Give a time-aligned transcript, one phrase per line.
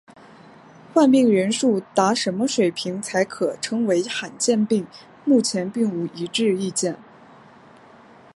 [0.95, 4.87] 患病人数达什么水平才可称为罕见病
[5.25, 6.97] 目前并无一致意见。